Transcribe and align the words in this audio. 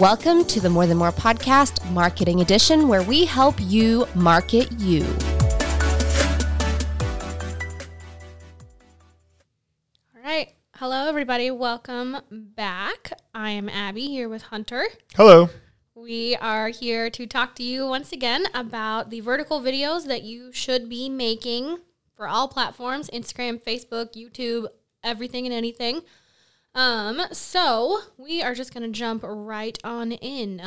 Welcome 0.00 0.46
to 0.46 0.60
the 0.60 0.70
More 0.70 0.86
Than 0.86 0.96
More 0.96 1.12
podcast, 1.12 1.84
Marketing 1.90 2.40
Edition, 2.40 2.88
where 2.88 3.02
we 3.02 3.26
help 3.26 3.56
you 3.58 4.08
market 4.14 4.72
you. 4.80 5.04
All 10.16 10.22
right. 10.24 10.54
Hello, 10.76 11.06
everybody. 11.06 11.50
Welcome 11.50 12.16
back. 12.30 13.12
I 13.34 13.50
am 13.50 13.68
Abby 13.68 14.06
here 14.06 14.30
with 14.30 14.40
Hunter. 14.44 14.86
Hello. 15.16 15.50
We 15.94 16.34
are 16.36 16.68
here 16.70 17.10
to 17.10 17.26
talk 17.26 17.54
to 17.56 17.62
you 17.62 17.86
once 17.86 18.10
again 18.10 18.46
about 18.54 19.10
the 19.10 19.20
vertical 19.20 19.60
videos 19.60 20.06
that 20.06 20.22
you 20.22 20.50
should 20.50 20.88
be 20.88 21.10
making 21.10 21.76
for 22.16 22.26
all 22.26 22.48
platforms 22.48 23.10
Instagram, 23.10 23.62
Facebook, 23.62 24.14
YouTube, 24.14 24.66
everything 25.04 25.44
and 25.44 25.52
anything. 25.52 26.00
Um, 26.74 27.20
so 27.32 28.00
we 28.16 28.42
are 28.42 28.54
just 28.54 28.72
gonna 28.72 28.88
jump 28.88 29.22
right 29.24 29.78
on 29.82 30.12
in. 30.12 30.62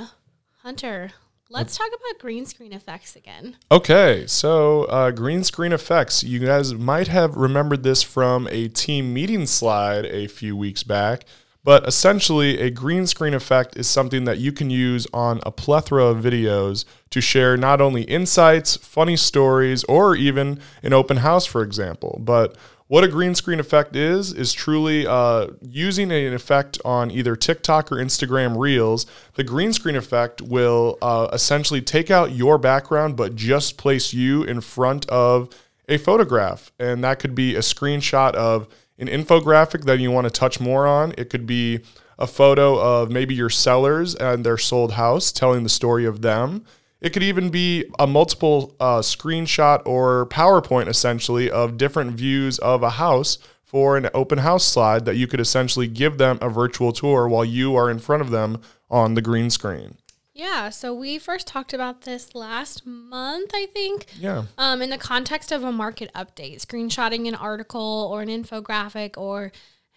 Hunter, 0.61 1.11
let's 1.49 1.77
talk 1.77 1.87
about 1.87 2.19
green 2.19 2.45
screen 2.45 2.73
effects 2.73 3.15
again. 3.15 3.57
Okay, 3.71 4.25
so 4.27 4.83
uh, 4.85 5.11
green 5.11 5.43
screen 5.43 5.71
effects. 5.71 6.23
You 6.23 6.39
guys 6.39 6.73
might 6.73 7.07
have 7.07 7.35
remembered 7.35 7.83
this 7.83 8.03
from 8.03 8.47
a 8.51 8.67
team 8.67 9.13
meeting 9.13 9.45
slide 9.45 10.05
a 10.05 10.27
few 10.27 10.57
weeks 10.57 10.83
back, 10.83 11.25
but 11.63 11.87
essentially, 11.87 12.59
a 12.59 12.69
green 12.69 13.07
screen 13.07 13.33
effect 13.33 13.77
is 13.77 13.87
something 13.87 14.25
that 14.25 14.37
you 14.37 14.51
can 14.51 14.69
use 14.69 15.07
on 15.13 15.39
a 15.45 15.51
plethora 15.51 16.03
of 16.05 16.17
videos 16.17 16.83
to 17.11 17.21
share 17.21 17.55
not 17.55 17.79
only 17.79 18.03
insights, 18.03 18.75
funny 18.75 19.15
stories, 19.15 19.85
or 19.85 20.15
even 20.15 20.59
an 20.81 20.91
open 20.91 21.17
house, 21.17 21.45
for 21.45 21.61
example. 21.61 22.19
But 22.21 22.57
what 22.93 23.03
a 23.03 23.07
green 23.07 23.33
screen 23.33 23.59
effect 23.59 23.95
is, 23.95 24.31
is 24.31 24.53
truly 24.53 25.07
uh, 25.07 25.47
using 25.63 26.11
an 26.11 26.31
effect 26.31 26.77
on 26.85 27.09
either 27.09 27.35
TikTok 27.35 27.91
or 27.91 27.95
Instagram 27.95 28.55
Reels. 28.55 29.07
The 29.33 29.43
green 29.43 29.73
screen 29.73 29.95
effect 29.95 30.43
will 30.43 30.99
uh, 31.01 31.27
essentially 31.33 31.81
take 31.81 32.11
out 32.11 32.33
your 32.33 32.59
background, 32.59 33.17
but 33.17 33.33
just 33.33 33.77
place 33.77 34.13
you 34.13 34.43
in 34.43 34.61
front 34.61 35.09
of 35.09 35.49
a 35.89 35.97
photograph. 35.97 36.71
And 36.77 37.03
that 37.03 37.17
could 37.17 37.33
be 37.33 37.55
a 37.55 37.61
screenshot 37.61 38.35
of 38.35 38.67
an 38.99 39.07
infographic 39.07 39.85
that 39.85 39.97
you 39.97 40.11
want 40.11 40.25
to 40.25 40.31
touch 40.31 40.59
more 40.59 40.85
on. 40.85 41.15
It 41.17 41.31
could 41.31 41.47
be 41.47 41.79
a 42.19 42.27
photo 42.27 42.79
of 42.79 43.09
maybe 43.09 43.33
your 43.33 43.49
sellers 43.49 44.13
and 44.13 44.45
their 44.45 44.59
sold 44.59 44.91
house, 44.91 45.31
telling 45.31 45.63
the 45.63 45.69
story 45.69 46.05
of 46.05 46.21
them. 46.21 46.63
It 47.03 47.11
could 47.11 47.21
even 47.21 47.49
be 47.49 47.85
a 47.99 48.07
multiple 48.07 48.75
uh, 48.79 48.99
screenshot 48.99 49.81
or 49.85 50.25
PowerPoint 50.27 50.87
essentially 50.87 51.51
of 51.51 51.77
different 51.77 52.11
views 52.11 52.57
of 52.59 52.81
a 52.81 52.91
house 52.91 53.37
for 53.63 53.97
an 53.97 54.09
open 54.13 54.37
house 54.39 54.63
slide 54.65 55.03
that 55.05 55.17
you 55.17 55.27
could 55.27 55.41
essentially 55.41 55.87
give 55.87 56.17
them 56.17 56.37
a 56.41 56.47
virtual 56.47 56.93
tour 56.93 57.27
while 57.27 57.43
you 57.43 57.75
are 57.75 57.89
in 57.91 57.99
front 57.99 58.21
of 58.21 58.29
them 58.31 58.61
on 58.89 59.15
the 59.15 59.21
green 59.21 59.49
screen. 59.49 59.97
Yeah, 60.33 60.69
so 60.69 60.93
we 60.93 61.19
first 61.19 61.45
talked 61.45 61.73
about 61.73 62.01
this 62.03 62.33
last 62.33 62.85
month, 62.85 63.51
I 63.53 63.67
think. 63.67 64.07
Yeah. 64.17 64.45
Um, 64.57 64.81
in 64.81 64.89
the 64.89 64.97
context 64.97 65.51
of 65.51 65.63
a 65.63 65.71
market 65.71 66.09
update, 66.15 66.65
screenshotting 66.65 67.27
an 67.27 67.35
article 67.35 68.09
or 68.11 68.21
an 68.21 68.29
infographic 68.29 69.17
or 69.17 69.51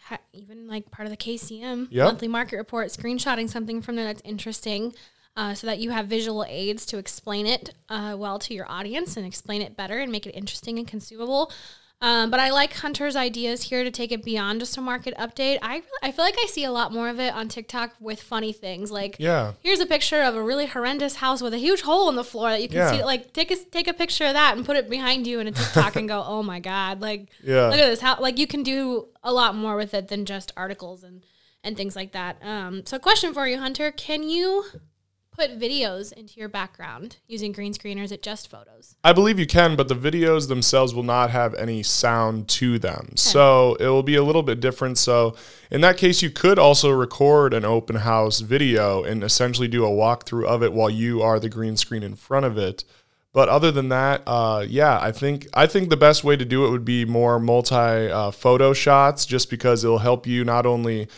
ha- 0.06 0.18
even 0.32 0.68
like 0.68 0.90
part 0.90 1.06
of 1.06 1.10
the 1.10 1.16
KCM 1.16 1.86
Yep. 1.90 2.04
monthly 2.04 2.28
market 2.28 2.56
report, 2.56 2.88
screenshotting 2.88 3.48
something 3.48 3.80
from 3.80 3.96
there 3.96 4.04
that's 4.06 4.22
interesting. 4.24 4.92
Uh, 5.36 5.52
so 5.54 5.66
that 5.66 5.78
you 5.78 5.90
have 5.90 6.06
visual 6.06 6.44
aids 6.48 6.86
to 6.86 6.96
explain 6.96 7.44
it 7.46 7.74
uh, 7.90 8.14
well 8.18 8.38
to 8.38 8.54
your 8.54 8.64
audience 8.70 9.18
and 9.18 9.26
explain 9.26 9.60
it 9.60 9.76
better 9.76 9.98
and 9.98 10.10
make 10.10 10.26
it 10.26 10.30
interesting 10.34 10.78
and 10.78 10.88
consumable. 10.88 11.52
Um, 12.00 12.30
but 12.30 12.40
I 12.40 12.50
like 12.50 12.74
Hunter's 12.74 13.16
ideas 13.16 13.64
here 13.64 13.82
to 13.84 13.90
take 13.90 14.12
it 14.12 14.22
beyond 14.22 14.60
just 14.60 14.76
a 14.76 14.80
market 14.82 15.14
update. 15.18 15.58
I 15.62 15.82
I 16.02 16.12
feel 16.12 16.24
like 16.26 16.36
I 16.38 16.46
see 16.46 16.64
a 16.64 16.70
lot 16.70 16.92
more 16.92 17.08
of 17.08 17.18
it 17.20 17.34
on 17.34 17.48
TikTok 17.48 17.92
with 18.00 18.20
funny 18.22 18.52
things 18.52 18.90
like 18.90 19.16
Yeah. 19.18 19.52
here's 19.60 19.80
a 19.80 19.86
picture 19.86 20.22
of 20.22 20.34
a 20.34 20.42
really 20.42 20.66
horrendous 20.66 21.16
house 21.16 21.40
with 21.42 21.54
a 21.54 21.58
huge 21.58 21.80
hole 21.82 22.08
in 22.10 22.16
the 22.16 22.24
floor 22.24 22.50
that 22.50 22.60
you 22.62 22.68
can 22.68 22.78
Yeah. 22.78 22.90
see. 22.92 23.02
Like, 23.04 23.32
take 23.32 23.50
a 23.50 23.56
take 23.56 23.88
a 23.88 23.94
picture 23.94 24.24
of 24.26 24.34
that 24.34 24.56
and 24.56 24.64
put 24.66 24.76
it 24.76 24.88
behind 24.90 25.26
you 25.26 25.40
in 25.40 25.46
a 25.46 25.52
TikTok 25.52 25.96
and 25.96 26.06
go, 26.08 26.22
oh 26.26 26.42
my 26.42 26.60
god, 26.60 27.00
like, 27.00 27.28
Yeah. 27.42 27.68
look 27.68 27.78
at 27.78 27.88
this 27.88 28.00
house. 28.00 28.20
Like, 28.20 28.38
you 28.38 28.46
can 28.46 28.62
do 28.62 29.08
a 29.22 29.32
lot 29.32 29.54
more 29.54 29.76
with 29.76 29.92
it 29.94 30.08
than 30.08 30.24
just 30.26 30.52
articles 30.56 31.02
and 31.02 31.24
and 31.64 31.76
things 31.78 31.96
like 31.96 32.12
that. 32.12 32.36
Um, 32.42 32.84
so, 32.86 32.96
a 32.98 33.00
question 33.00 33.32
for 33.34 33.46
you, 33.48 33.58
Hunter: 33.58 33.90
Can 33.90 34.22
you 34.22 34.64
put 35.36 35.58
videos 35.58 36.12
into 36.12 36.40
your 36.40 36.48
background 36.48 37.16
using 37.26 37.52
green 37.52 37.74
screen, 37.74 37.98
or 37.98 38.02
is 38.02 38.12
it 38.12 38.22
just 38.22 38.50
photos? 38.50 38.96
I 39.04 39.12
believe 39.12 39.38
you 39.38 39.46
can, 39.46 39.76
but 39.76 39.88
the 39.88 39.94
videos 39.94 40.48
themselves 40.48 40.94
will 40.94 41.02
not 41.02 41.30
have 41.30 41.54
any 41.54 41.82
sound 41.82 42.48
to 42.48 42.78
them. 42.78 43.12
So 43.16 43.76
it 43.78 43.86
will 43.88 44.02
be 44.02 44.16
a 44.16 44.22
little 44.22 44.42
bit 44.42 44.60
different. 44.60 44.96
So 44.98 45.36
in 45.70 45.82
that 45.82 45.98
case, 45.98 46.22
you 46.22 46.30
could 46.30 46.58
also 46.58 46.90
record 46.90 47.52
an 47.52 47.64
open 47.64 47.96
house 47.96 48.40
video 48.40 49.04
and 49.04 49.22
essentially 49.22 49.68
do 49.68 49.84
a 49.84 49.90
walkthrough 49.90 50.46
of 50.46 50.62
it 50.62 50.72
while 50.72 50.90
you 50.90 51.20
are 51.20 51.38
the 51.38 51.50
green 51.50 51.76
screen 51.76 52.02
in 52.02 52.16
front 52.16 52.46
of 52.46 52.56
it. 52.56 52.84
But 53.34 53.50
other 53.50 53.70
than 53.70 53.90
that, 53.90 54.22
uh, 54.26 54.64
yeah, 54.66 54.98
I 54.98 55.12
think 55.12 55.46
I 55.52 55.66
think 55.66 55.90
the 55.90 55.96
best 55.98 56.24
way 56.24 56.38
to 56.38 56.44
do 56.46 56.64
it 56.64 56.70
would 56.70 56.86
be 56.86 57.04
more 57.04 57.38
multi 57.38 57.74
uh, 57.74 58.30
photo 58.30 58.72
shots, 58.72 59.26
just 59.26 59.50
because 59.50 59.84
it'll 59.84 59.98
help 59.98 60.26
you 60.26 60.42
not 60.42 60.64
only 60.64 61.08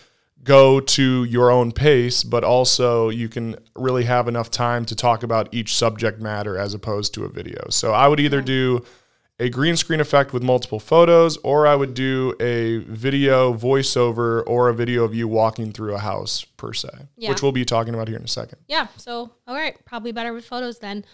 go 0.45 0.81
to 0.81 1.25
your 1.25 1.51
own 1.51 1.73
pace, 1.73 2.23
but 2.25 2.45
also 2.45 3.09
you 3.09 3.29
can 3.29 3.57
really 3.77 4.05
have 4.05 4.29
enough 4.29 4.51
time 4.51 4.85
to 4.87 4.95
talk 4.95 5.23
about 5.23 5.49
each 5.53 5.75
subject 5.75 6.21
matter 6.21 6.57
as 6.57 6.75
opposed 6.75 7.13
to 7.15 7.25
a 7.25 7.29
video. 7.29 7.67
So 7.71 7.93
I 7.93 8.09
would 8.09 8.21
either 8.21 8.41
do 8.41 8.85
a 9.41 9.49
green 9.49 9.77
screen 9.77 10.01
effect 10.01 10.33
with 10.33 10.43
multiple 10.43 10.81
photos, 10.81 11.37
or 11.39 11.67
I 11.67 11.77
would 11.77 11.95
do 11.95 12.35
a 12.41 12.79
video 12.79 13.53
voiceover 13.55 14.43
or 14.47 14.69
a 14.69 14.75
video 14.75 15.05
of 15.05 15.15
you 15.15 15.29
walking 15.29 15.73
through 15.73 15.95
a 15.95 15.99
house 15.99 16.45
per 16.57 16.73
se, 16.73 16.89
Yeah. 17.17 17.31
which 17.31 17.43
we'll 17.43 17.53
be 17.53 17.65
talking 17.65 17.95
about 17.95 18.09
here 18.09 18.17
in 18.17 18.25
a 18.25 18.29
second. 18.29 18.59
Yeah. 18.67 18.89
So, 18.97 19.31
all 19.47 19.55
right, 19.55 19.77
probably 19.85 20.11
better 20.13 20.33
with 20.33 20.45
photos 20.45 20.79
then. 20.81 21.05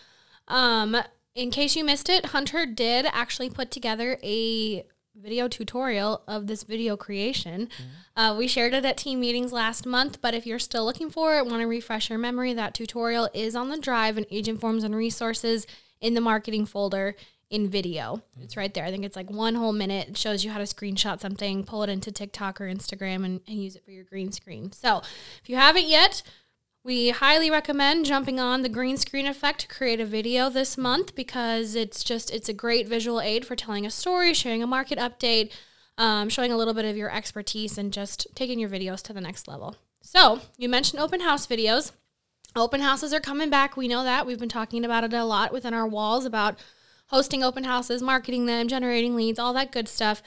Um, 0.49 0.97
in 1.35 1.51
case 1.51 1.77
you 1.77 1.85
missed 1.85 2.09
it, 2.09 2.27
Hunter 2.27 2.65
did 2.65 3.07
actually 3.13 3.51
put 3.51 3.71
together 3.71 4.19
a 4.23 4.87
video 5.15 5.49
tutorial 5.49 6.23
of 6.27 6.47
this 6.47 6.65
video 6.65 6.97
creation. 6.97 7.69
Uh, 8.17 8.35
we 8.37 8.49
shared 8.49 8.75
it 8.75 8.85
at 8.85 8.97
team 8.97 9.21
meetings 9.21 9.53
last 9.53 9.87
month, 9.87 10.21
but 10.21 10.35
if 10.35 10.47
you're 10.47 10.59
still 10.59 10.85
looking 10.85 11.11
for 11.11 11.37
it, 11.37 11.47
want 11.47 11.61
to 11.61 11.67
refresh 11.67 12.11
your 12.11 12.19
memory, 12.19 12.53
that 12.55 12.75
tutorial 12.75 13.29
is 13.33 13.55
on 13.55 13.69
the 13.69 13.79
drive 13.79 14.19
in 14.19 14.27
agent 14.31 14.61
forms 14.61 14.85
and 14.85 14.95
resources 14.95 15.67
in 16.01 16.15
the 16.15 16.21
marketing 16.21 16.67
folder 16.67 17.15
in 17.51 17.69
video. 17.69 18.23
It's 18.41 18.57
right 18.57 18.73
there. 18.75 18.85
I 18.85 18.91
think 18.91 19.05
it's 19.05 19.17
like 19.17 19.31
one 19.31 19.55
whole 19.55 19.73
minute. 19.73 20.09
It 20.09 20.19
shows 20.19 20.45
you 20.45 20.51
how 20.51 20.59
to 20.59 20.65
screenshot 20.65 21.21
something, 21.21 21.65
pull 21.65 21.85
it 21.85 21.91
into 21.91 22.11
TikTok 22.11 22.61
or 22.61 22.65
Instagram, 22.65 23.25
and, 23.25 23.41
and 23.47 23.63
use 23.63 23.77
it 23.77 23.85
for 23.85 23.93
your 23.93 24.05
green 24.05 24.33
screen. 24.33 24.73
So 24.73 25.03
if 25.43 25.49
you 25.49 25.57
haven't 25.57 25.87
yet, 25.87 26.23
we 26.85 27.09
highly 27.09 27.51
recommend 27.51 28.05
jumping 28.05 28.39
on 28.39 28.63
the 28.63 28.69
green 28.69 28.99
screen 28.99 29.27
effect 29.27 29.61
to 29.61 29.69
create 29.69 30.01
a 30.01 30.05
video 30.05 30.51
this 30.51 30.77
month 30.77 31.15
because 31.15 31.75
it's 31.75 32.05
just 32.05 32.31
it's 32.31 32.49
a 32.49 32.53
great 32.53 32.87
visual 32.87 33.23
aid 33.23 33.47
for 33.47 33.57
telling 33.57 33.87
a 33.87 33.91
story, 33.91 34.35
sharing 34.35 34.63
a 34.63 34.67
market 34.67 34.99
update, 34.99 35.51
um, 35.97 36.29
showing 36.29 36.53
a 36.53 36.57
little 36.57 36.75
bit 36.75 36.85
of 36.85 36.97
your 36.97 37.11
expertise, 37.11 37.79
and 37.79 37.93
just 37.93 38.27
taking 38.35 38.59
your 38.59 38.69
videos 38.69 39.01
to 39.03 39.15
the 39.15 39.21
next 39.21 39.49
level. 39.49 39.77
So 40.03 40.41
you 40.59 40.69
mentioned 40.69 41.01
open 41.01 41.21
house 41.21 41.47
videos. 41.47 41.93
Open 42.55 42.83
houses 42.83 43.13
are 43.13 43.21
coming 43.21 43.51
back. 43.51 43.77
We 43.77 43.89
know 43.89 44.05
that. 44.05 44.27
We've 44.27 44.39
been 44.39 44.49
talking 44.49 44.85
about 44.85 45.05
it 45.05 45.15
a 45.15 45.25
lot 45.25 45.53
within 45.53 45.75
our 45.75 45.89
walls 45.89 46.27
about 46.27 46.59
hosting 47.07 47.43
open 47.43 47.65
houses, 47.65 48.03
marketing 48.03 48.47
them, 48.47 48.69
generating 48.69 49.17
leads, 49.17 49.39
all 49.39 49.55
that 49.55 49.73
good 49.73 49.89
stuff. 49.89 50.23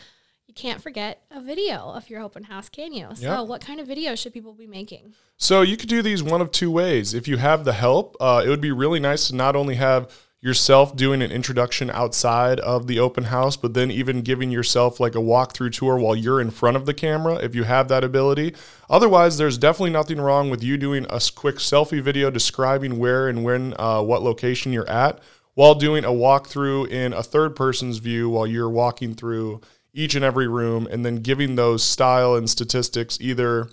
You 0.47 0.53
can't 0.53 0.81
forget 0.81 1.21
a 1.29 1.41
video 1.41 1.75
of 1.91 2.09
your 2.09 2.21
open 2.21 2.43
house, 2.43 2.69
can 2.69 2.93
you? 2.93 3.09
So, 3.15 3.39
Yep. 3.41 3.47
what 3.47 3.61
kind 3.61 3.81
of 3.81 3.87
videos 3.87 4.17
should 4.17 4.33
people 4.33 4.53
be 4.53 4.65
making? 4.65 5.13
So 5.35 5.61
you 5.61 5.75
could 5.75 5.89
do 5.89 6.01
these 6.01 6.23
one 6.23 6.39
of 6.41 6.51
two 6.51 6.71
ways. 6.71 7.13
If 7.13 7.27
you 7.27 7.35
have 7.37 7.65
the 7.65 7.73
help, 7.73 8.15
uh, 8.21 8.41
it 8.45 8.49
would 8.49 8.61
be 8.61 8.71
really 8.71 8.99
nice 9.01 9.27
to 9.27 9.35
not 9.35 9.57
only 9.57 9.75
have 9.75 10.09
yourself 10.39 10.95
doing 10.95 11.21
an 11.21 11.31
introduction 11.31 11.89
outside 11.89 12.61
of 12.61 12.87
the 12.87 12.97
open 12.97 13.25
house, 13.25 13.57
but 13.57 13.73
then 13.73 13.91
even 13.91 14.21
giving 14.21 14.49
yourself 14.49 14.99
like 15.01 15.15
a 15.15 15.19
walkthrough 15.19 15.73
tour 15.73 15.97
while 15.97 16.15
you're 16.15 16.39
in 16.39 16.49
front 16.51 16.77
of 16.77 16.85
the 16.85 16.93
camera, 16.93 17.35
if 17.35 17.53
you 17.53 17.63
have 17.65 17.89
that 17.89 18.03
ability. 18.05 18.55
Otherwise, 18.89 19.37
there's 19.37 19.57
definitely 19.57 19.89
nothing 19.89 20.21
wrong 20.21 20.49
with 20.49 20.63
you 20.63 20.77
doing 20.77 21.05
a 21.09 21.19
quick 21.35 21.57
selfie 21.57 22.01
video 22.01 22.29
describing 22.31 22.97
where 22.99 23.27
and 23.27 23.43
when, 23.43 23.73
uh, 23.77 24.01
what 24.01 24.21
location 24.23 24.71
you're 24.71 24.89
at, 24.89 25.19
while 25.55 25.75
doing 25.75 26.05
a 26.05 26.09
walkthrough 26.09 26.87
in 26.87 27.11
a 27.11 27.23
third 27.23 27.53
person's 27.55 27.97
view 27.97 28.29
while 28.29 28.47
you're 28.47 28.69
walking 28.69 29.13
through 29.13 29.59
each 29.97 30.15
and 30.15 30.23
every 30.23 30.47
room, 30.47 30.87
and 30.91 31.05
then 31.05 31.17
giving 31.17 31.55
those 31.55 31.83
style 31.83 32.35
and 32.35 32.49
statistics 32.49 33.17
either 33.19 33.69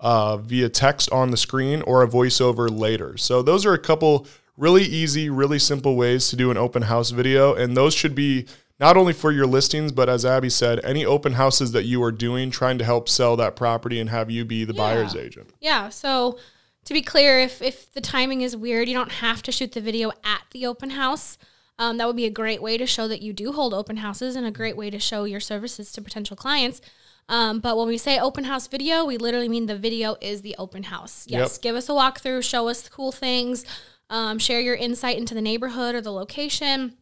uh, 0.00 0.36
via 0.36 0.68
text 0.68 1.10
on 1.10 1.30
the 1.30 1.36
screen 1.36 1.82
or 1.82 2.02
a 2.02 2.08
voiceover 2.08 2.70
later. 2.70 3.16
So 3.16 3.42
those 3.42 3.66
are 3.66 3.74
a 3.74 3.78
couple 3.78 4.26
really 4.56 4.84
easy, 4.84 5.28
really 5.28 5.58
simple 5.58 5.96
ways 5.96 6.28
to 6.28 6.36
do 6.36 6.50
an 6.50 6.56
open 6.56 6.82
house 6.82 7.10
video, 7.10 7.54
and 7.54 7.76
those 7.76 7.94
should 7.94 8.14
be 8.14 8.46
not 8.78 8.96
only 8.96 9.12
for 9.12 9.32
your 9.32 9.46
listings, 9.46 9.92
but 9.92 10.08
as 10.08 10.24
Abby 10.24 10.50
said, 10.50 10.84
any 10.84 11.04
open 11.04 11.34
houses 11.34 11.72
that 11.72 11.84
you 11.84 12.02
are 12.02 12.12
doing, 12.12 12.50
trying 12.50 12.78
to 12.78 12.84
help 12.84 13.08
sell 13.08 13.36
that 13.36 13.56
property 13.56 14.00
and 14.00 14.10
have 14.10 14.30
you 14.30 14.44
be 14.44 14.64
the 14.64 14.74
buyer's 14.74 15.14
agent. 15.16 15.50
Yeah. 15.60 15.88
So 15.88 16.38
to 16.84 16.92
be 16.92 17.02
clear, 17.02 17.38
if 17.38 17.62
if 17.62 17.92
the 17.92 18.00
timing 18.00 18.42
is 18.42 18.56
weird, 18.56 18.88
you 18.88 18.94
don't 18.94 19.12
have 19.12 19.42
to 19.44 19.52
shoot 19.52 19.72
the 19.72 19.80
video 19.80 20.10
at 20.22 20.42
the 20.50 20.66
open 20.66 20.90
house. 20.90 21.38
Um, 21.78 21.96
that 21.98 22.06
would 22.06 22.16
be 22.16 22.26
a 22.26 22.30
great 22.30 22.62
way 22.62 22.78
to 22.78 22.86
show 22.86 23.08
that 23.08 23.20
you 23.22 23.32
do 23.32 23.52
hold 23.52 23.74
open 23.74 23.96
houses 23.98 24.36
and 24.36 24.46
a 24.46 24.50
great 24.50 24.76
way 24.76 24.90
to 24.90 24.98
show 24.98 25.24
your 25.24 25.40
services 25.40 25.90
to 25.92 26.02
potential 26.02 26.36
clients. 26.36 26.80
Um, 27.28 27.58
but 27.60 27.76
when 27.76 27.88
we 27.88 27.98
say 27.98 28.18
open 28.18 28.44
house 28.44 28.66
video, 28.68 29.04
we 29.04 29.16
literally 29.16 29.48
mean 29.48 29.66
the 29.66 29.76
video 29.76 30.16
is 30.20 30.42
the 30.42 30.54
open 30.58 30.84
house. 30.84 31.24
Yes, 31.26 31.54
Yep. 31.54 31.62
give 31.62 31.76
us 31.76 31.88
a 31.88 31.92
walkthrough, 31.92 32.44
show 32.44 32.68
us 32.68 32.88
cool 32.88 33.12
things, 33.12 33.64
um, 34.10 34.38
share 34.38 34.60
your 34.60 34.74
insight 34.74 35.16
into 35.18 35.34
the 35.34 35.40
neighborhood 35.40 35.94
or 35.94 36.00
the 36.00 36.12
location. 36.12 36.96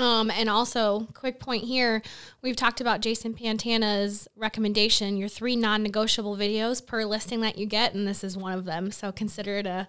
Um, 0.00 0.30
and 0.30 0.48
also, 0.48 1.08
quick 1.12 1.38
point 1.40 1.64
here, 1.64 2.02
we've 2.40 2.54
talked 2.56 2.80
about 2.80 3.00
Jason 3.00 3.34
Pantana's 3.34 4.28
recommendation, 4.36 5.16
your 5.16 5.28
three 5.28 5.56
non-negotiable 5.56 6.36
videos 6.36 6.84
per 6.84 7.04
listing 7.04 7.40
that 7.40 7.58
you 7.58 7.66
get, 7.66 7.94
and 7.94 8.06
this 8.06 8.22
is 8.22 8.36
one 8.36 8.52
of 8.52 8.64
them. 8.64 8.90
So 8.92 9.10
consider 9.12 9.56
it 9.56 9.66
a, 9.66 9.88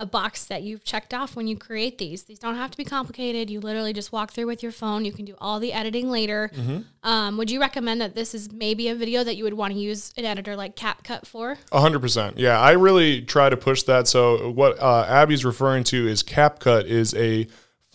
a 0.00 0.06
box 0.06 0.44
that 0.44 0.62
you've 0.62 0.84
checked 0.84 1.12
off 1.12 1.34
when 1.34 1.48
you 1.48 1.56
create 1.56 1.98
these. 1.98 2.22
These 2.22 2.38
don't 2.38 2.54
have 2.54 2.70
to 2.70 2.76
be 2.76 2.84
complicated. 2.84 3.50
You 3.50 3.60
literally 3.60 3.92
just 3.92 4.12
walk 4.12 4.30
through 4.30 4.46
with 4.46 4.62
your 4.62 4.70
phone. 4.70 5.04
You 5.04 5.12
can 5.12 5.24
do 5.24 5.34
all 5.40 5.58
the 5.58 5.72
editing 5.72 6.08
later. 6.08 6.50
Um, 7.02 7.36
would 7.36 7.50
you 7.50 7.60
recommend 7.60 8.00
that 8.00 8.14
this 8.14 8.34
is 8.34 8.52
maybe 8.52 8.88
a 8.88 8.94
video 8.94 9.24
that 9.24 9.36
you 9.36 9.44
would 9.44 9.54
want 9.54 9.72
to 9.72 9.78
use 9.78 10.12
an 10.16 10.24
editor 10.24 10.54
like 10.54 10.76
CapCut 10.76 11.26
for? 11.26 11.58
A 11.72 11.80
hundred 11.80 12.00
percent. 12.00 12.38
Yeah, 12.38 12.60
I 12.60 12.72
really 12.72 13.22
try 13.22 13.48
to 13.48 13.56
push 13.56 13.82
that. 13.84 14.06
So 14.06 14.50
what 14.50 14.80
uh, 14.80 15.04
Abby's 15.08 15.44
referring 15.44 15.84
to 15.84 16.06
is 16.06 16.22
CapCut 16.22 16.84
is 16.84 17.14
a 17.14 17.48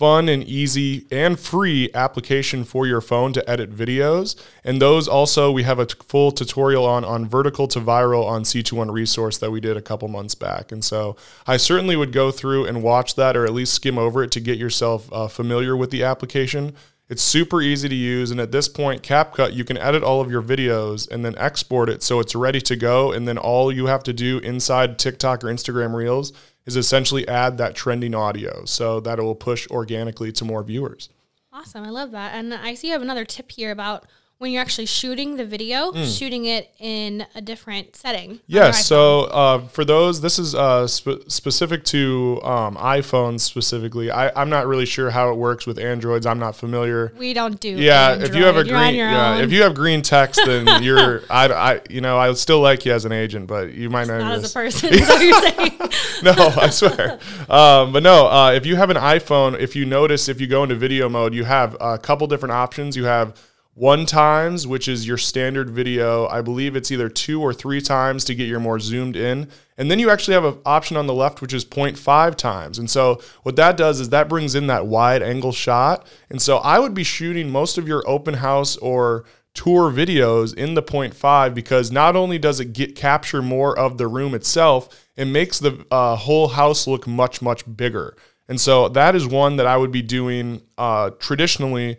fun 0.04 0.28
and 0.28 0.44
easy 0.44 1.08
and 1.12 1.40
free 1.40 1.90
application 1.94 2.66
for 2.66 2.86
your 2.86 3.00
phone 3.00 3.32
to 3.32 3.50
edit 3.50 3.72
videos. 3.74 4.36
And 4.62 4.82
those 4.82 5.08
also 5.08 5.50
we 5.50 5.64
have 5.64 5.80
a 5.80 5.86
t- 5.86 5.96
full 6.06 6.34
tutorial 6.34 6.86
on 6.86 7.06
on 7.06 7.26
vertical 7.26 7.70
to 7.70 7.80
viral 7.80 8.26
on 8.26 8.44
C21 8.44 8.92
resource 8.92 9.38
that 9.38 9.50
we 9.50 9.62
did 9.62 9.78
a 9.78 9.82
couple 9.82 10.10
months 10.10 10.36
back. 10.36 10.74
And 10.74 10.84
so 10.84 11.16
I 11.48 11.56
certainly 11.56 11.96
would 11.96 12.12
go 12.12 12.32
through 12.32 12.66
and 12.66 12.84
watch 12.84 13.16
that 13.16 13.38
or 13.38 13.46
at 13.46 13.54
least 13.54 13.76
skim 13.76 13.98
over 13.98 14.22
it 14.22 14.32
to 14.32 14.42
get 14.42 14.58
yourself 14.58 15.08
uh, 15.14 15.30
familiar 15.30 15.78
with 15.78 15.90
the 15.90 16.04
application. 16.04 16.76
It's 17.08 17.24
super 17.24 17.62
easy 17.62 17.88
to 17.88 17.96
use. 17.96 18.30
And 18.30 18.42
at 18.42 18.52
this 18.52 18.68
point, 18.68 19.04
CapCut, 19.04 19.54
you 19.54 19.64
can 19.64 19.78
edit 19.78 20.04
all 20.04 20.20
of 20.20 20.30
your 20.30 20.42
videos 20.42 21.10
and 21.10 21.24
then 21.24 21.38
export 21.38 21.88
it 21.88 22.04
so 22.04 22.20
it's 22.20 22.36
ready 22.36 22.60
to 22.60 22.76
go. 22.76 23.14
And 23.14 23.26
then 23.26 23.38
all 23.38 23.72
you 23.72 23.86
have 23.86 24.04
to 24.04 24.12
do 24.12 24.40
inside 24.40 25.00
TikTok 25.00 25.46
or 25.46 25.48
Instagram 25.48 25.94
Reels 25.94 26.34
is 26.66 26.76
essentially 26.76 27.28
add 27.28 27.58
that 27.58 27.76
trending 27.76 28.16
audio 28.16 28.66
so 28.66 29.00
that 29.02 29.20
it 29.20 29.22
will 29.22 29.36
push 29.36 29.68
organically 29.70 30.32
to 30.32 30.46
more 30.46 30.64
viewers. 30.64 31.10
Awesome. 31.52 31.84
I 31.84 31.90
love 31.90 32.12
that. 32.12 32.34
And 32.34 32.54
I 32.54 32.74
see 32.74 32.88
you 32.88 32.94
have 32.94 33.02
another 33.02 33.26
tip 33.26 33.52
here 33.52 33.72
about 33.72 34.06
when 34.44 34.52
you're 34.52 34.62
actually 34.62 34.86
shooting 34.86 35.38
the 35.38 35.46
video, 35.46 35.94
shooting 36.04 36.44
it 36.44 36.70
in 36.78 37.26
a 37.34 37.40
different 37.40 37.96
setting. 37.96 38.42
Yes. 38.46 38.86
So 38.86 39.22
uh, 39.22 39.60
for 39.70 39.86
those, 39.86 40.20
this 40.20 40.38
is 40.38 40.54
uh, 40.54 40.86
spe- 40.86 41.30
specific 41.30 41.86
to 41.86 42.42
um, 42.44 42.76
iPhones 42.76 43.40
specifically. 43.40 44.12
I, 44.12 44.30
I'm 44.36 44.50
not 44.50 44.68
really 44.68 44.86
sure 44.86 45.12
how 45.12 45.32
it 45.32 45.36
works 45.36 45.66
with 45.66 45.80
Androids. 45.80 46.26
I'm 46.26 46.40
not 46.40 46.58
familiar. 46.58 47.14
we 47.18 47.34
don't 47.34 47.58
do. 47.58 47.70
Yeah, 47.70 48.16
if 48.16 48.36
you 48.36 48.44
have 48.44 48.58
a 48.58 48.66
You're 48.66 48.78
green, 48.78 48.96
yeah, 48.96 49.36
own. 49.36 49.44
if 49.46 49.54
you 49.54 49.64
have 49.64 49.76
green 49.76 50.02
text, 50.02 50.42
then 50.46 50.84
you're, 50.84 51.22
I, 51.30 51.48
I, 51.48 51.82
you 51.90 52.02
know, 52.02 52.18
I 52.18 52.34
still 52.34 52.60
like 52.60 52.86
you 52.86 52.92
as 52.92 53.06
an 53.06 53.14
agent, 53.14 53.48
but 53.48 53.72
you 53.72 53.90
might 53.90 54.08
not. 54.08 54.20
not 54.20 54.32
even- 54.34 54.44
as 54.44 54.52
a 54.52 54.54
person. 54.54 54.90
Is 54.94 55.08
what 55.08 55.24
you're 55.24 55.42
saying. 55.42 55.72
no, 56.24 56.34
I 56.36 56.70
swear. 56.70 57.18
Um, 57.48 57.94
but 57.94 58.04
no, 58.04 58.28
uh, 58.28 58.52
if 58.52 58.66
you 58.66 58.76
have 58.76 58.90
an 58.90 58.98
iPhone, 58.98 59.58
if 59.58 59.74
you 59.74 59.86
notice, 59.86 60.28
if 60.28 60.42
you 60.42 60.48
go 60.48 60.64
into 60.64 60.76
video 60.76 61.08
mode, 61.08 61.34
you 61.34 61.46
have 61.46 61.78
a 61.80 61.98
couple 61.98 62.28
different 62.28 62.52
options. 62.52 62.98
You 62.98 63.06
have 63.06 63.40
one 63.76 64.06
times, 64.06 64.68
which 64.68 64.88
is 64.88 65.08
your 65.08 65.18
standard 65.18 65.70
video. 65.70 66.28
I 66.28 66.42
believe 66.42 66.76
it's 66.76 66.92
either 66.92 67.10
two 67.10 67.42
or 67.42 67.54
three 67.54 67.82
times 67.82 68.24
to 68.26 68.36
get 68.36 68.48
your 68.48 68.60
more 68.60 68.80
zoomed 68.80 69.16
in. 69.16 69.50
And 69.78 69.90
then 69.90 69.98
you 69.98 70.12
actually 70.12 70.36
have 70.36 70.46
an 70.46 70.60
option 70.66 70.96
on 70.96 71.08
the 71.08 71.14
left, 71.14 71.42
which 71.42 71.54
is 71.54 71.66
0.5 71.66 72.36
times. 72.36 72.78
And 72.78 72.90
so 72.90 73.20
what 73.42 73.56
that 73.56 73.76
does 73.76 74.00
is 74.00 74.10
that 74.10 74.30
brings 74.30 74.54
in 74.54 74.68
that 74.68 74.86
wide 74.86 75.24
angle 75.24 75.52
shot. 75.52 76.06
And 76.30 76.42
so 76.42 76.58
I 76.58 76.78
would 76.78 76.94
be 76.94 77.04
shooting 77.04 77.50
most 77.50 77.80
of 77.80 77.88
your 77.88 78.08
open 78.08 78.36
house 78.36 78.78
or 78.78 79.26
tour 79.56 79.92
videos 79.92 80.54
in 80.56 80.76
the 80.76 80.84
0.5 80.84 81.54
because 81.54 81.92
not 81.92 82.16
only 82.16 82.38
does 82.38 82.60
it 82.60 82.74
get 82.74 82.96
capture 82.96 83.42
more 83.42 83.78
of 83.78 83.98
the 83.98 84.08
room 84.08 84.36
itself, 84.36 85.08
it 85.16 85.26
makes 85.26 85.60
the 85.60 85.86
uh, 85.90 86.16
whole 86.16 86.50
house 86.50 86.86
look 86.88 87.08
much 87.08 87.42
much 87.42 87.64
bigger. 87.76 88.16
And 88.48 88.60
so 88.60 88.90
that 88.90 89.16
is 89.16 89.26
one 89.26 89.56
that 89.56 89.66
I 89.66 89.78
would 89.78 89.92
be 89.92 90.02
doing 90.02 90.62
uh, 90.78 91.12
traditionally 91.20 91.98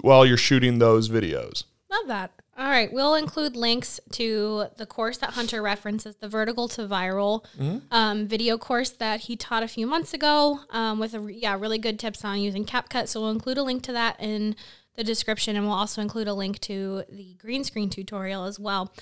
while 0.00 0.24
you're 0.26 0.36
shooting 0.36 0.78
those 0.78 1.08
videos. 1.08 1.64
Love 1.90 2.06
that. 2.08 2.32
All 2.56 2.68
right, 2.68 2.92
we'll 2.92 3.14
include 3.14 3.56
links 3.56 3.98
to 4.12 4.66
the 4.76 4.86
course 4.86 5.18
that 5.18 5.30
Hunter 5.30 5.62
references, 5.62 6.16
the 6.16 6.28
vertical 6.28 6.68
to 6.68 6.86
viral 6.86 7.44
um, 7.90 8.26
video 8.26 8.58
course 8.58 8.90
that 8.90 9.20
he 9.20 9.36
taught 9.36 9.62
a 9.62 9.68
few 9.68 9.86
months 9.86 10.12
ago, 10.12 10.60
um, 10.70 10.98
with 10.98 11.14
a 11.14 11.32
yeah 11.32 11.56
really 11.58 11.78
good 11.78 11.98
tips 11.98 12.24
on 12.24 12.40
using 12.40 12.64
CapCut. 12.64 13.08
So 13.08 13.20
we'll 13.20 13.30
include 13.30 13.58
a 13.58 13.62
link 13.62 13.82
to 13.84 13.92
that 13.92 14.16
in 14.20 14.54
the 14.96 15.04
description, 15.04 15.56
and 15.56 15.66
we'll 15.66 15.74
also 15.74 16.02
include 16.02 16.28
a 16.28 16.34
link 16.34 16.60
to 16.60 17.04
the 17.10 17.34
green 17.34 17.64
screen 17.64 17.88
tutorial 17.88 18.44
as 18.44 18.60
well. 18.60 18.92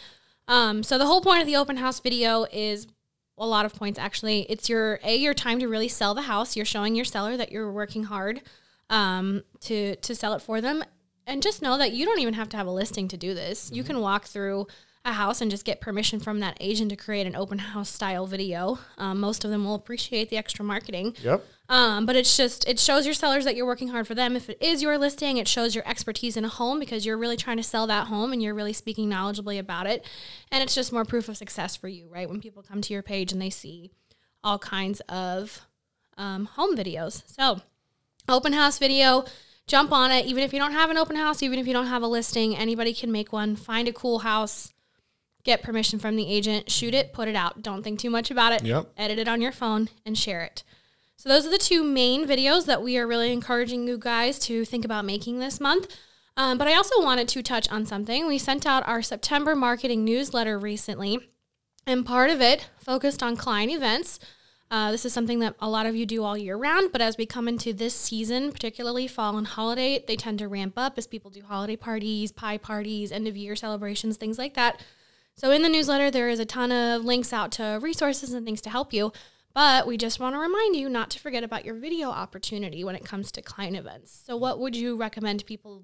Um, 0.47 0.83
so 0.83 0.97
the 0.97 1.07
whole 1.07 1.21
point 1.21 1.41
of 1.41 1.47
the 1.47 1.57
open 1.57 1.77
house 1.77 2.01
video 2.01 2.47
is 2.53 2.87
a 3.37 3.47
lot 3.47 3.67
of 3.67 3.75
points 3.75 3.99
actually. 3.99 4.43
It's 4.49 4.69
your 4.69 5.01
a 5.03 5.17
your 5.17 5.35
time 5.35 5.59
to 5.61 5.67
really 5.67 5.89
sell 5.89 6.15
the 6.15 6.23
house. 6.23 6.57
You're 6.57 6.65
showing 6.65 6.95
your 6.95 7.05
seller 7.05 7.37
that 7.37 7.51
you're 7.51 7.73
working 7.73 8.05
hard 8.05 8.43
um, 8.91 9.43
to 9.61 9.97
to 9.97 10.15
sell 10.15 10.35
it 10.35 10.43
for 10.43 10.61
them. 10.61 10.85
And 11.27 11.43
just 11.43 11.63
know 11.63 11.79
that 11.79 11.93
you 11.93 12.05
don't 12.05 12.19
even 12.19 12.35
have 12.35 12.49
to 12.51 12.57
have 12.57 12.67
a 12.67 12.73
listing 12.73 13.07
to 13.09 13.17
do 13.17 13.35
this. 13.35 13.71
You 13.73 13.85
can 13.85 14.01
walk 14.01 14.27
through 14.27 14.67
a 15.05 15.13
house 15.13 15.41
and 15.41 15.51
just 15.51 15.65
get 15.65 15.81
permission 15.81 16.21
from 16.21 16.41
that 16.41 16.57
agent 16.61 16.91
to 16.91 16.97
create 16.97 17.27
an 17.27 17.35
open 17.35 17.59
house 17.59 17.89
style 17.89 18.27
video. 18.27 18.79
Um, 18.99 19.21
most 19.21 19.45
of 19.45 19.51
them 19.51 19.65
will 19.65 19.75
appreciate 19.75 20.29
the 20.29 20.37
extra 20.37 20.65
marketing. 20.65 21.15
Yep. 21.23 21.45
Um, 21.71 22.05
but 22.05 22.17
it's 22.17 22.37
just 22.37 22.69
it 22.69 22.79
shows 22.79 23.07
your 23.07 23.15
sellers 23.15 23.45
that 23.45 23.55
you're 23.55 23.67
working 23.67 23.89
hard 23.89 24.07
for 24.07 24.15
them. 24.15 24.37
If 24.37 24.51
it 24.51 24.59
is 24.61 24.83
your 24.83 24.99
listing, 24.99 25.37
it 25.37 25.49
shows 25.49 25.75
your 25.75 25.89
expertise 25.89 26.37
in 26.37 26.45
a 26.45 26.49
home 26.49 26.81
because 26.81 27.07
you're 27.07 27.17
really 27.17 27.37
trying 27.37 27.59
to 27.59 27.63
sell 27.63 27.87
that 27.87 28.09
home 28.09 28.33
and 28.33 28.43
you're 28.43 28.55
really 28.55 28.73
speaking 28.73 29.09
knowledgeably 29.09 29.59
about 29.59 29.87
it. 29.87 30.05
And 30.51 30.63
it's 30.63 30.75
just 30.75 30.93
more 30.93 31.05
proof 31.05 31.29
of 31.29 31.37
success 31.37 31.77
for 31.77 31.89
you, 31.89 32.09
right? 32.11 32.29
When 32.29 32.41
people 32.41 32.63
come 32.63 32.81
to 32.83 32.93
your 32.93 33.03
page 33.03 33.33
and 33.33 33.41
they 33.41 33.51
see 33.51 33.93
all 34.43 34.59
kinds 34.59 35.01
of 35.09 35.67
um, 36.19 36.47
home 36.47 36.77
videos. 36.77 37.23
So 37.27 37.61
open 38.31 38.53
house 38.53 38.79
video 38.79 39.25
jump 39.67 39.93
on 39.93 40.11
it. 40.11 40.27
Even 40.27 40.43
if 40.43 40.53
you 40.53 40.59
don't 40.59 40.73
have 40.73 40.91
an 40.91 40.97
open 40.97 41.17
house 41.17 41.43
even 41.43 41.59
if 41.59 41.67
you 41.67 41.73
don't 41.73 41.87
have 41.87 42.03
a 42.03 42.07
listing 42.07 42.57
anybody 42.57 42.93
can 42.93 43.13
make 43.13 43.33
one. 43.33 43.57
Find 43.57 43.89
a 43.89 43.93
cool 43.93 44.21
house 44.21 44.73
get 45.43 45.63
permission 45.63 45.99
from 45.99 46.17
the 46.17 46.31
agent 46.31 46.71
shoot 46.71 46.95
it 46.95 47.13
put 47.13 47.29
it 47.29 47.37
out. 47.37 47.63
Don't 47.63 47.83
think 47.83 47.99
too 47.99 48.11
much 48.11 48.31
about 48.31 48.53
it. 48.53 48.65
Yep. 48.65 48.93
edit 48.97 49.19
it 49.19 49.29
on 49.29 49.41
your 49.41 49.53
phone 49.53 49.89
and 50.05 50.17
share 50.17 50.43
it. 50.43 50.63
So 51.17 51.29
those 51.29 51.47
are 51.47 51.51
the 51.51 51.59
two 51.59 51.83
main 51.85 52.27
videos 52.27 52.67
that 52.67 52.83
we 52.83 52.97
are 52.97 53.07
really 53.07 53.33
encouraging 53.33 53.87
you 53.87 53.99
guys 53.99 54.39
to 54.41 54.65
think 54.65 54.85
about 54.85 55.05
making 55.05 55.39
this 55.39 55.61
month. 55.61 55.95
Um, 56.37 56.57
but 56.57 56.69
i 56.69 56.75
also 56.75 57.03
wanted 57.03 57.29
to 57.29 57.43
touch 57.43 57.71
on 57.71 57.85
something. 57.85 58.27
We 58.27 58.39
sent 58.39 58.67
out 58.67 58.87
our 58.89 59.03
september 59.03 59.55
marketing 59.55 60.05
newsletter 60.05 60.59
recently 60.59 61.19
and 61.87 62.07
part 62.07 62.31
of 62.31 62.41
it 62.41 62.69
focused 62.79 63.23
on 63.23 63.37
client 63.37 63.73
events 63.73 64.19
uh, 64.71 64.93
this 64.93 65.05
is 65.05 65.13
something 65.13 65.41
that 65.41 65.57
a 65.59 65.69
lot 65.69 65.87
of 65.87 65.97
you 65.97 66.07
do 66.07 66.23
all 66.23 66.39
year 66.39 66.57
round, 66.57 66.93
but 66.93 67.01
as 67.01 67.17
we 67.17 67.27
come 67.27 67.49
into 67.49 67.73
this 67.73 67.95
season, 67.95 68.53
particularly 68.53 69.09
fall 69.09 69.37
and 69.37 69.49
holiday, 69.49 70.05
they 70.07 70.15
tend 70.15 70.39
to 70.39 70.47
ramp 70.47 70.75
up 70.77 70.97
as 70.97 71.07
people 71.09 71.31
do 71.31 71.43
holiday 71.43 71.77
parties, 71.77 72.31
pie 72.31 72.57
parties, 72.57 73.11
end 73.11 73.27
of 73.27 73.37
year 73.37 73.57
celebrations, 73.57 74.17
things 74.17 74.39
like 74.39 74.55
that. 74.55 74.81
So 75.35 75.51
in 75.51 75.63
the 75.63 75.69
newsletter, 75.69 76.11
there 76.11 76.29
is 76.29 76.39
a 76.39 76.45
ton 76.45 76.71
of 76.71 77.05
links 77.05 77.33
out 77.33 77.51
to 77.53 77.81
resources 77.83 78.33
and 78.33 78.47
things 78.47 78.61
to 78.61 78.71
help 78.71 78.93
you. 78.93 79.13
But 79.53 79.87
we 79.87 79.97
just 79.97 80.21
want 80.21 80.37
to 80.37 80.39
remind 80.39 80.77
you 80.77 80.89
not 80.89 81.11
to 81.11 81.19
forget 81.19 81.43
about 81.43 81.65
your 81.65 81.75
video 81.75 82.09
opportunity 82.09 82.85
when 82.85 82.95
it 82.95 83.05
comes 83.05 83.33
to 83.33 83.43
client 83.43 83.77
events. 83.77 84.23
So 84.25 84.37
what 84.37 84.61
would 84.61 84.77
you 84.77 84.97
recommend 84.97 85.45
people 85.47 85.83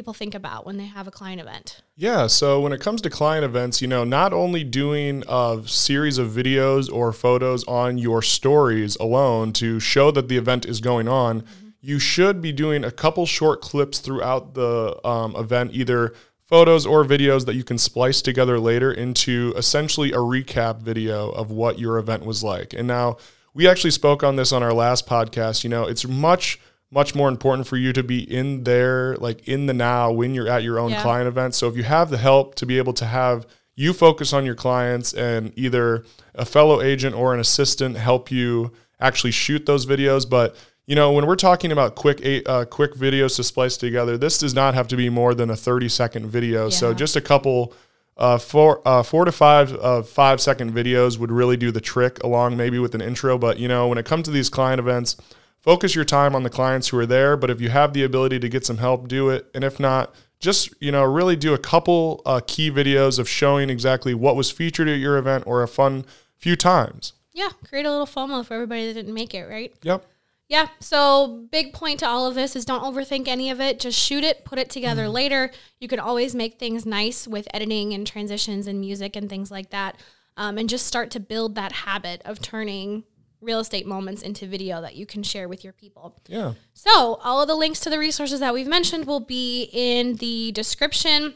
people 0.00 0.14
think 0.14 0.34
about 0.34 0.64
when 0.64 0.78
they 0.78 0.86
have 0.86 1.06
a 1.06 1.10
client 1.10 1.42
event? 1.42 1.82
Yeah, 1.94 2.26
so 2.26 2.58
when 2.58 2.72
it 2.72 2.80
comes 2.80 3.02
to 3.02 3.10
client 3.10 3.44
events, 3.44 3.82
you 3.82 3.86
know, 3.86 4.02
not 4.02 4.32
only 4.32 4.64
doing 4.64 5.22
a 5.28 5.60
series 5.66 6.16
of 6.16 6.30
videos 6.30 6.90
or 6.90 7.12
photos 7.12 7.64
on 7.64 7.98
your 7.98 8.22
stories 8.22 8.96
alone 8.96 9.52
to 9.54 9.78
show 9.78 10.10
that 10.12 10.28
the 10.28 10.38
event 10.38 10.64
is 10.64 10.80
going 10.80 11.06
on, 11.06 11.44
you 11.82 11.98
should 11.98 12.40
be 12.40 12.50
doing 12.50 12.82
a 12.82 12.90
couple 12.90 13.26
short 13.26 13.60
clips 13.60 13.98
throughout 13.98 14.54
the 14.54 14.98
um, 15.06 15.36
event, 15.36 15.72
either 15.74 16.14
photos 16.46 16.86
or 16.86 17.04
videos 17.04 17.44
that 17.44 17.54
you 17.54 17.62
can 17.62 17.76
splice 17.76 18.22
together 18.22 18.58
later 18.58 18.90
into 18.90 19.52
essentially 19.54 20.12
a 20.12 20.16
recap 20.16 20.80
video 20.80 21.28
of 21.32 21.50
what 21.50 21.78
your 21.78 21.98
event 21.98 22.24
was 22.24 22.42
like. 22.42 22.72
And 22.72 22.88
now 22.88 23.18
we 23.52 23.68
actually 23.68 23.90
spoke 23.90 24.22
on 24.22 24.36
this 24.36 24.50
on 24.50 24.62
our 24.62 24.72
last 24.72 25.06
podcast. 25.06 25.62
You 25.62 25.68
know, 25.68 25.84
it's 25.84 26.08
much 26.08 26.58
much 26.92 27.14
more 27.14 27.28
important 27.28 27.68
for 27.68 27.76
you 27.76 27.92
to 27.92 28.02
be 28.02 28.18
in 28.20 28.64
there, 28.64 29.16
like 29.16 29.46
in 29.46 29.66
the 29.66 29.74
now 29.74 30.10
when 30.10 30.34
you're 30.34 30.48
at 30.48 30.62
your 30.62 30.78
own 30.78 30.90
Yeah. 30.90 31.02
client 31.02 31.28
event. 31.28 31.54
So 31.54 31.68
if 31.68 31.76
you 31.76 31.84
have 31.84 32.10
the 32.10 32.18
help 32.18 32.54
to 32.56 32.66
be 32.66 32.78
able 32.78 32.92
to 32.94 33.04
have 33.06 33.46
you 33.76 33.92
focus 33.92 34.32
on 34.32 34.44
your 34.44 34.56
clients 34.56 35.12
and 35.12 35.52
either 35.56 36.04
a 36.34 36.44
fellow 36.44 36.82
agent 36.82 37.14
or 37.14 37.32
an 37.32 37.40
assistant 37.40 37.96
help 37.96 38.30
you 38.30 38.72
actually 39.00 39.30
shoot 39.30 39.66
those 39.66 39.86
videos, 39.86 40.28
but 40.28 40.56
you 40.86 40.96
know 40.96 41.12
when 41.12 41.26
we're 41.26 41.36
talking 41.36 41.70
about 41.70 41.94
quick 41.94 42.20
eight, 42.24 42.46
uh, 42.48 42.64
quick 42.64 42.94
videos 42.94 43.36
to 43.36 43.44
splice 43.44 43.76
together, 43.76 44.18
this 44.18 44.38
does 44.38 44.52
not 44.52 44.74
have 44.74 44.88
to 44.88 44.96
be 44.96 45.08
more 45.08 45.34
than 45.34 45.48
a 45.48 45.56
30 45.56 45.88
second 45.88 46.26
video. 46.26 46.68
So 46.68 46.92
just 46.92 47.14
a 47.14 47.20
couple 47.20 47.72
uh, 48.16 48.36
four 48.36 48.82
uh, 48.84 49.04
four 49.04 49.24
to 49.24 49.32
five 49.32 49.72
uh, 49.76 50.02
five 50.02 50.40
second 50.40 50.72
videos 50.74 51.16
would 51.18 51.30
really 51.30 51.56
do 51.56 51.70
the 51.70 51.80
trick 51.80 52.22
along 52.24 52.56
maybe 52.56 52.78
with 52.80 52.94
an 52.96 53.00
intro. 53.00 53.38
But 53.38 53.58
you 53.60 53.68
know 53.68 53.86
when 53.86 53.96
it 53.98 54.04
comes 54.04 54.24
to 54.24 54.30
these 54.32 54.48
client 54.50 54.80
events, 54.80 55.16
focus 55.60 55.94
your 55.94 56.04
time 56.04 56.34
on 56.34 56.42
the 56.42 56.50
clients 56.50 56.88
who 56.88 56.98
are 56.98 57.06
there. 57.06 57.36
But 57.36 57.50
if 57.50 57.60
you 57.60 57.68
have 57.70 57.92
the 57.92 58.02
ability 58.02 58.38
to 58.40 58.48
get 58.48 58.64
some 58.66 58.78
help, 58.78 59.08
do 59.08 59.28
it. 59.30 59.50
And 59.54 59.62
if 59.64 59.78
not, 59.80 60.14
just 60.38 60.72
you 60.80 60.90
know 60.90 61.02
really 61.04 61.36
do 61.36 61.52
a 61.54 61.58
couple 61.58 62.22
uh, 62.24 62.40
key 62.46 62.70
videos 62.70 63.18
of 63.18 63.28
showing 63.28 63.68
exactly 63.70 64.14
what 64.14 64.36
was 64.36 64.50
featured 64.50 64.88
at 64.88 64.98
your 64.98 65.18
event 65.18 65.44
or 65.46 65.62
a 65.62 65.68
fun 65.68 66.04
few 66.36 66.56
times. 66.56 67.12
Yeah, 67.32 67.50
create 67.68 67.86
a 67.86 67.90
little 67.90 68.06
FOMO 68.06 68.44
for 68.44 68.54
everybody 68.54 68.86
that 68.86 68.94
didn't 68.94 69.14
make 69.14 69.34
it, 69.34 69.44
right? 69.44 69.72
Yep. 69.82 70.04
Yeah. 70.48 70.66
So, 70.80 71.46
big 71.52 71.72
point 71.72 72.00
to 72.00 72.08
all 72.08 72.26
of 72.26 72.34
this 72.34 72.56
is 72.56 72.64
don't 72.64 72.82
overthink 72.82 73.28
any 73.28 73.50
of 73.50 73.60
it. 73.60 73.78
Just 73.78 73.96
shoot 73.96 74.24
it, 74.24 74.44
put 74.44 74.58
it 74.58 74.68
together 74.68 75.02
Mm-hmm. 75.04 75.12
later. 75.12 75.50
You 75.78 75.86
can 75.86 76.00
always 76.00 76.34
make 76.34 76.58
things 76.58 76.84
nice 76.84 77.28
with 77.28 77.46
editing 77.54 77.92
and 77.94 78.04
transitions 78.04 78.66
and 78.66 78.80
music 78.80 79.14
and 79.14 79.28
things 79.30 79.52
like 79.52 79.70
that. 79.70 79.96
Um, 80.36 80.58
and 80.58 80.68
just 80.68 80.86
start 80.88 81.10
to 81.12 81.20
build 81.20 81.54
that 81.54 81.70
habit 81.70 82.22
of 82.24 82.40
turning 82.42 83.04
real 83.40 83.60
estate 83.60 83.86
moments 83.86 84.22
into 84.22 84.46
video 84.46 84.80
that 84.82 84.96
you 84.96 85.06
can 85.06 85.22
share 85.22 85.48
with 85.48 85.64
your 85.64 85.72
people. 85.72 86.16
Yeah. 86.26 86.54
So, 86.74 87.18
all 87.22 87.40
of 87.40 87.48
the 87.48 87.54
links 87.54 87.80
to 87.80 87.90
the 87.90 87.98
resources 87.98 88.40
that 88.40 88.54
we've 88.54 88.68
mentioned 88.68 89.06
will 89.06 89.20
be 89.20 89.70
in 89.72 90.16
the 90.16 90.52
description. 90.52 91.34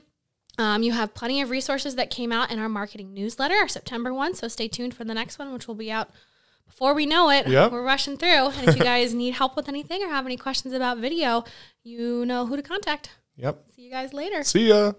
Um, 0.57 0.83
you 0.83 0.93
have 0.93 1.15
plenty 1.15 1.41
of 1.41 1.51
resources 1.51 1.97
that 1.97 2.11
came 2.11 2.31
out 2.31 2.51
in 2.51 2.59
our 2.59 2.69
marketing 2.69 3.13
newsletter, 3.13 3.55
our 3.55 3.69
September 3.69 4.13
one. 4.13 4.35
So, 4.35 4.49
stay 4.49 4.69
tuned 4.69 4.95
for 4.95 5.05
the 5.05 5.15
next 5.15 5.39
one, 5.39 5.53
which 5.53 5.67
will 5.67 5.75
be 5.75 5.91
out 5.91 6.11
before 6.67 6.95
we 6.95 7.07
know 7.07 7.31
it. 7.31 7.47
Yep. 7.47 7.73
We're 7.73 7.83
rushing 7.85 8.17
through. 8.17 8.29
And 8.51 8.69
if 8.69 8.77
you 8.77 8.83
guys 8.83 9.15
need 9.15 9.35
help 9.35 9.57
with 9.57 9.69
anything 9.69 10.03
or 10.03 10.09
have 10.09 10.27
any 10.27 10.37
questions 10.37 10.75
about 10.75 10.99
video, 10.99 11.45
you 11.83 12.25
know 12.27 12.47
who 12.47 12.57
to 12.57 12.63
contact. 12.63 13.11
Yep. 13.37 13.65
See 13.75 13.83
you 13.83 13.91
guys 13.91 14.13
later. 14.13 14.43
See 14.45 14.69
ya. 14.69 14.93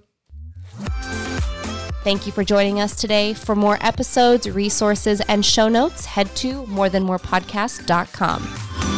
Thank 2.06 2.28
you 2.28 2.32
for 2.32 2.44
joining 2.44 2.80
us 2.80 2.96
today. 2.96 3.34
For 3.34 3.56
more 3.56 3.80
episodes, 3.82 4.48
resources, 4.48 5.22
and 5.22 5.44
show 5.44 5.68
notes, 5.68 6.06
head 6.06 6.36
to 6.36 6.62
morethanmorepodcast.com. 6.66 8.95